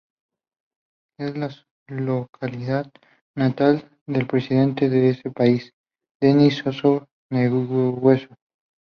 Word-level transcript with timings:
Es 1.19 1.37
la 1.37 1.51
localidad 1.87 2.91
natal 3.35 3.87
del 4.07 4.25
presidente 4.25 4.89
de 4.89 5.09
ese 5.11 5.29
país, 5.29 5.75
Denis 6.19 6.63
Sassou-Nguesso. 6.65 8.35